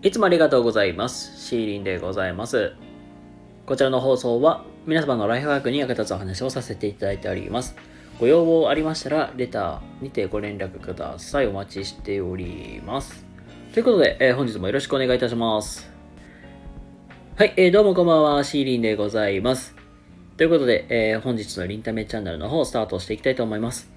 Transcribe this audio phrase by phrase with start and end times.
[0.00, 1.36] いつもありがとうございます。
[1.44, 2.72] シーリンでございます。
[3.66, 7.74] こちらの放送は皆様のライフワークに役立つお話をさせていただいております。
[8.20, 11.48] ご要望ありましたら、レターにてご連絡ください。
[11.48, 13.26] お待ちしております。
[13.72, 15.90] ということで、えー本日もよろしくお願いいたします。
[17.34, 19.74] はい、えーどうもこんばんは、シーリンでございます。
[20.36, 23.90] ということで、えー本日のリンタメチャンネルの方をスタートしていきたいと思います。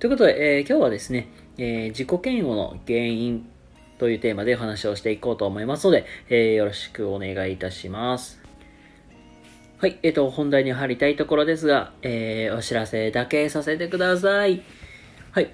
[0.00, 3.46] ということで、え今日はですね、え自己嫌悪の原因
[4.00, 8.40] というテーマでお話をしていこうと思いますので、えーよろしくお願いいたします。
[9.76, 14.62] はい、えっ、と、本題に入りたいところですが、えーお知らせだけさせてください。
[15.32, 15.50] はい。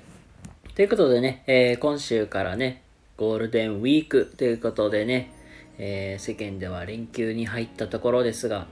[0.76, 2.84] ということでね、えー今週からね、
[3.16, 5.32] ゴールデンウィークということでね、
[5.78, 8.68] えー世間では連休に入ったところですが、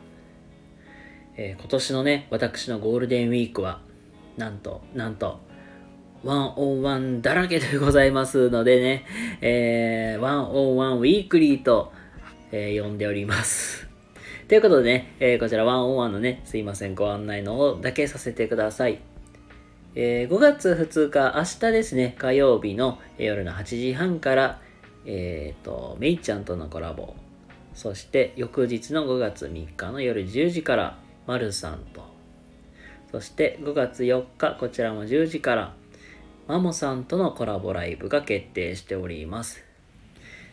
[1.36, 3.80] えー今年のね、私のゴールデンウィークは、
[4.36, 5.40] なんと、なんと、
[6.24, 9.04] one on oneだらけでございますのでね、
[9.42, 11.92] えー、 one on one weekly と、
[12.50, 13.86] えー呼んでおります。
[14.48, 19.00] ということでね、えーこちら one on oneのね、すいません、ご案内の方だけさせてください。
[19.94, 24.60] えー5月2日、明日ですね、火曜日の夜の8時半から、
[25.04, 27.14] えっ、と、めいちゃんとのコラボ。
[27.74, 32.02] そして、翌日の5月3日の夜10時から、まるさんと。
[33.10, 35.74] そして、5月4日、こちらも10時から、
[36.46, 39.64] マモさんとのコラボライブが決定しております。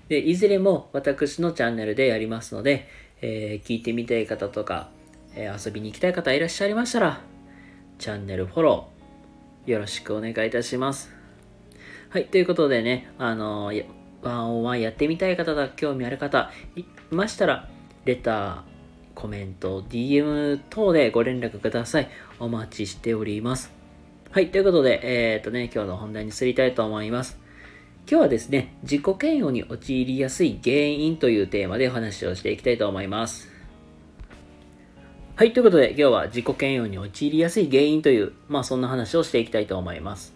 [0.07, 2.87] で、いずれも私のチャンネルでやりますので、
[3.21, 4.89] えー聞いてみたい方とか、
[5.35, 7.21] えー遊びに行きたい方いらっしゃいましたら、
[7.99, 11.13] チャンネルフォローよろしくお願いいたします。
[12.09, 13.85] はい、ということでね、あのー
[14.21, 17.67] ワンオンワンやってみたい方が興味ある方いましたら、
[18.05, 18.61] レター、
[19.15, 22.09] コメント、DM 等でご連絡ください。
[22.39, 23.80] お待ちしております。
[24.33, 25.01] はい、ということで、
[25.33, 27.37] えっ、とね、今日の本題に移りたいと思います。
[28.09, 33.49] 今日はですね、自己嫌悪に陥りやすい原因というテーマでお話をしていきたいと思います。
[35.35, 40.33] はい、ということで今日は自己嫌悪に陥りやすい原因という、まあそんな話をしていきたいと思います。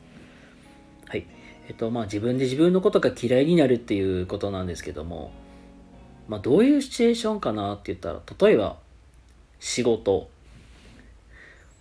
[1.07, 1.25] はい。
[1.69, 5.31] えっと、まあ自分で自分のことが嫌いになるっていうことなんですけども、
[6.27, 8.75] まあどういうシチュエーションかなって言ったら、例えば、
[9.62, 10.27] 仕事、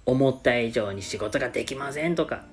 [0.07, 2.45] 思った以上に仕事ができませんとか、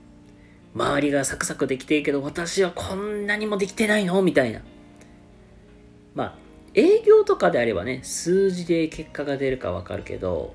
[0.74, 4.22] 周りがサクサクできてるけど私はこんなにもできてないの？
[4.22, 4.62] みたいな。
[6.16, 6.36] まあ、
[6.74, 10.54] 営業とかであればね、数字で結果が出るかわかるけど、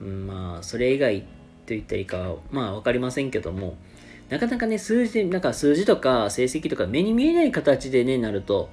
[0.00, 1.26] うんまあ、それ以外と
[1.68, 3.76] 言ったらいいか、まあわかりませんけども、
[4.28, 8.70] なかなかね、数字で、なんか数字とか成績とか目に見えない形でね、なると、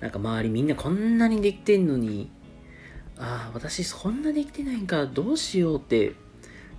[0.00, 2.30] なんか周りみんなこんなにできてんのに、
[3.16, 6.12] ああ、私そんなできてないんか、どうしようって、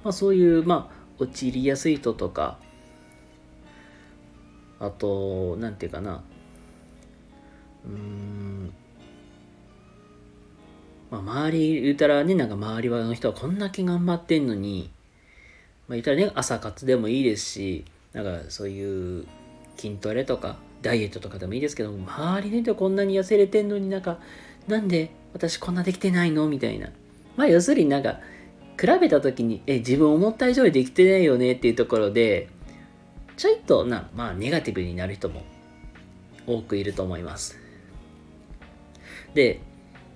[0.06, 2.60] まあそういう、まあ、陥りやすい人とか、
[4.80, 6.24] あと、なんていうかな、
[7.86, 8.72] うん、
[11.10, 14.92] まあ、周り言うたらね、なんか周りの人はこんだけ頑張ってんのに、
[15.88, 19.26] まあ、言ったらね、朝活でもいいですし、なんかそういう
[19.76, 24.20] 筋トレとか、ダイエットとかでもいいですけど、周りの人はこんなに痩せれてんのになんか、
[24.68, 26.48] なんで私こんなできてないの？
[26.48, 26.90] みたいな。
[27.36, 28.20] まあ要するになんか、
[28.80, 32.50] 比べた時に、え、自分思った以上にできてないよねっていうところで、
[33.38, 35.44] ちょいとな、まあ、ネガティブになる人も
[36.48, 37.60] 多くいると思います。
[39.34, 39.60] で、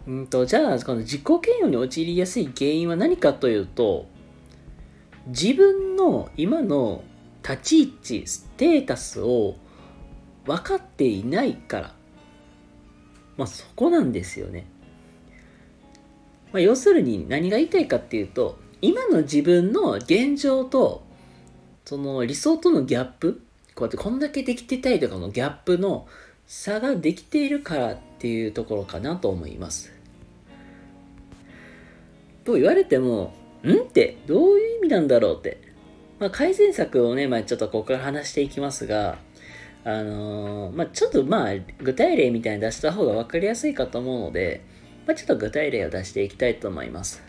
[0.08, 4.08] うんと、じゃあ、この自己嫌悪に陥りやすい原因は何かというと、
[5.28, 7.03] 自分の今の
[7.44, 9.56] 立ち位置、ステータスを
[10.46, 11.96] 分かっていないから。
[13.38, 14.66] まあ、そこなんですよね。
[16.51, 21.03] まあ、要するに何が言いたいかっていうと、今の自分の現状と
[21.85, 23.41] その理想とのギャップ
[23.75, 26.07] こうやってこんだけできてたいとかのギャップの
[26.45, 29.93] 差ができているからっていうところかなと思います。
[32.43, 33.33] と言われても、
[33.63, 35.61] んってどういう意味なんだろうって。
[36.19, 39.17] まあ、改善策をね、まあ、ちょっとここから話していきますが、
[39.85, 44.61] あのーまあ、ちょっとまあ具体例みたいに出した方が分かりやすいかと思うので、
[45.09, 47.23] まあ、ちょっと具体例を出していきたいと思います。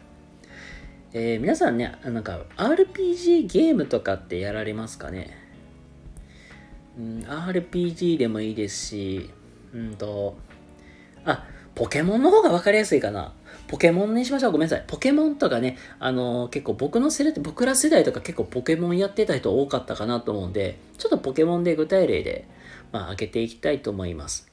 [1.14, 5.34] えー皆さんね、なんか RPG ゲームとかってやられますかね、
[6.98, 9.30] うん、?RPG でもいいですし、
[9.72, 10.36] うんと、
[11.24, 13.32] あ、ポケモンの方が分かりやすいかな。
[13.66, 14.52] ポケモンにしましょう。
[14.52, 14.84] ごめんなさい。
[14.86, 22.46] ポケモンとかね、あのー結構僕の世代って、僕ら世代とか結構ポケモンやってた人多かったかなと思うんで、ちょっとポケモンで具体例で、
[22.92, 24.49] まあ、開けていきたいと思います。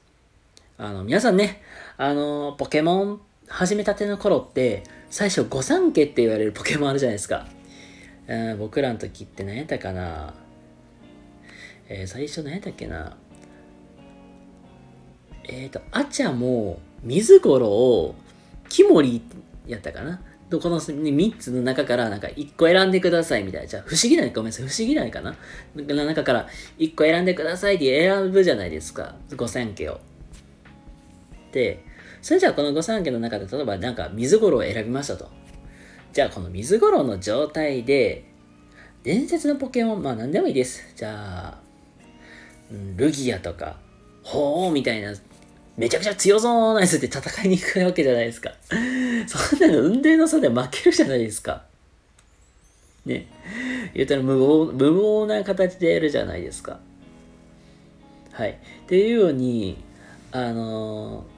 [0.80, 1.60] あの、皆さんね、
[1.96, 7.48] あのポケモン始めたての頃って、最初御三家って言われるポケモンあるじゃないですか。
[8.28, 10.34] うん、僕らの時って何やったかな
[11.88, 13.16] えー最初何やったっけな
[15.44, 18.14] えっ、ー、と、あちゃも、水五郎、
[18.68, 19.20] キモリ
[19.66, 23.66] やったかなと、この3つの中からなんか1個選んでくださいみたいな。
[23.66, 24.68] じゃあ、不思議ないごめんなさい。
[24.68, 25.34] 不思議ないかな
[25.74, 26.46] の中から
[26.78, 29.16] 1個選んでくださいって選ぶじゃないですか。
[29.36, 30.00] 御三家を。
[31.52, 31.84] で、
[32.22, 35.28] それじゃあこの御三家の中で、例えばなんか水五郎を選びましたと。
[36.12, 38.24] じゃあこの水五郎の状態で、
[39.02, 40.92] 伝説のポケモン、まあ何でもいいです。
[40.96, 41.58] じゃあ、
[42.96, 43.76] ルギアとか、
[44.22, 45.14] ほーみたいな
[45.78, 48.52] めちゃくちゃ強そうなやつで戦いに行くわけじゃないですか。
[49.28, 51.64] そんなの運命の差で負けるじゃないですか。
[53.06, 53.28] ね。
[53.94, 56.80] 言うたら無謀、無謀な形でやるじゃないですか。
[58.32, 58.50] はい。
[58.50, 58.54] っ
[58.88, 59.78] ていうように、
[60.32, 61.37] あのー、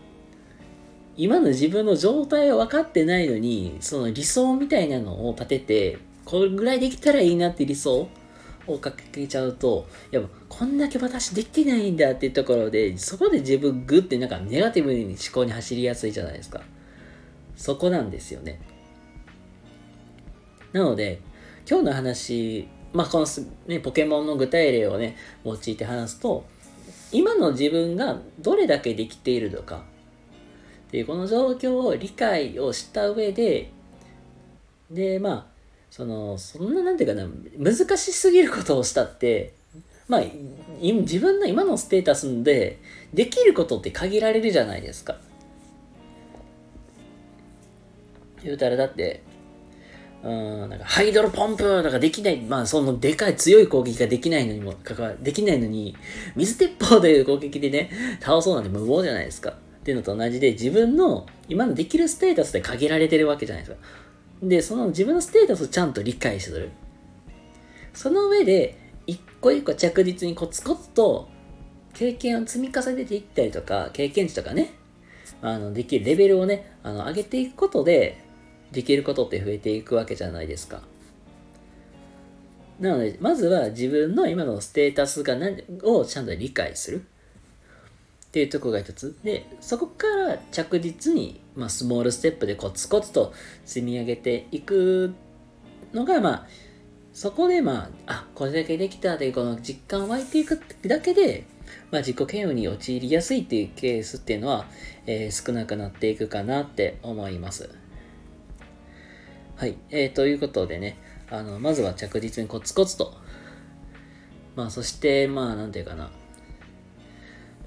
[1.17, 8.09] 今の自分の状態を分かってないのに、その理想みたいなのを立てて、これぐらいできたらいいなって理想
[8.67, 16.63] をかけちゃうと、やっぱこんだけ私できてないんだっていうところで、そこで自分グってなんかネガティブに思考に走りやすいじゃないですか。
[17.57, 18.61] そこなんですよね。
[20.73, 21.21] なので、
[21.69, 23.27] 今日の話、まあ、この、
[23.67, 26.45] ね、ポケモンの具体例をね、用いて話すと、
[27.13, 29.85] 今の自分がどれだけできているのか、
[30.91, 33.71] っていうこの状況を理解をした上で、
[34.91, 35.47] で、まあ、
[35.89, 39.55] その、そんな、なんていうかな、難しすぎることをしたって、
[40.09, 40.23] まあ、
[40.81, 42.81] 自分の今のステータスで、
[43.15, 45.19] できることって限られるじゃないですか。
[48.43, 49.23] 言うたらだって、
[50.25, 55.97] うん、なんかハイドロポンプとかできない、まあそのでかい強い攻撃ができないのにもかかわできないのに、
[56.35, 59.55] 水鉄砲という攻撃でね、倒そうなんて無謀じゃないですか。
[59.81, 63.87] っていうのと同じで、自分の今のできるステータスで限られてるわけじゃないですか。
[64.43, 66.71] で、その自分のステータスをちゃんと理解する。
[67.95, 71.29] その上で、一個一個着実にコツコツと
[71.95, 74.75] 経験を積み重ねていったりとか、経験値とかね、
[75.43, 78.19] あの、できるレベルをね、あの、上げていくことで、
[78.73, 80.83] できることって増えていくわけじゃないですか。
[82.79, 87.05] なので、まずは自分の今のステータスが何をちゃんと理解する。
[88.31, 89.19] っていうとこが一つ。
[89.25, 93.33] で、そこから着実に、まあ、スモールステップでコツコツと
[93.65, 95.13] 積み上げていく
[95.93, 96.47] のが、まあ、
[97.13, 101.45] そこで、まあ、あ、これだけできたというこの実感湧いていくだけで、
[101.91, 104.67] まあ、自己嫌悪に陥りやすいっていうケースっていうのは、
[105.07, 107.69] えー、少なくなっていくかなって思います。
[109.57, 109.77] はい。
[109.91, 110.99] えー、ということでね、
[111.31, 113.13] あの、まずは着実にコツコツと、
[114.55, 116.11] まあ、そして、まあ、なんていうかな、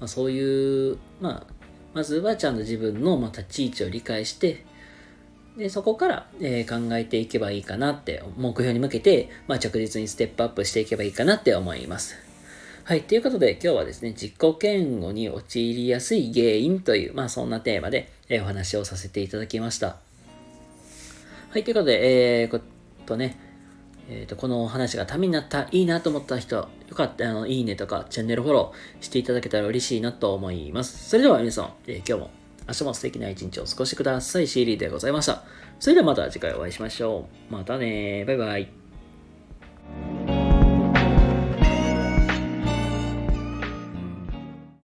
[0.04, 1.52] まあ、そういう、まあ、
[1.94, 4.66] まずはちゃんと自分の、まあ、立ち位置を理解して、
[5.56, 12.16] で、そこから、えー、考えていけばいいかなって、目標に向けて、まあ、着実にステップアップしていけばいいかなって思います。
[12.84, 13.04] はい。
[13.04, 19.96] ということで、今日はですね、自己嫌悪に陥りやすい原因という、まあ、そんなテーマで、えー、お話をさせていただきました。
[21.48, 21.64] はい。
[21.64, 22.60] ということで、えー、こ
[23.06, 23.38] とね、
[24.08, 31.08] えっ、ー、と、この話がためになった、いいなと思った人、よかった、あの、いいねとか、チャンネルフォローしていただけたら嬉しいなと思います。
[31.08, 32.30] それでは皆さん、えー、今日も、
[32.68, 34.46] 明日も素敵な一日をお過ごしください。
[34.46, 35.44] シーリーでございました。
[35.80, 37.52] それではまた次回お会いしましょう。
[37.52, 38.83] またねバイバイ。